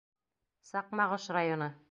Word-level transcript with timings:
Саҡмағош 0.69 1.29
районы. 1.39 1.75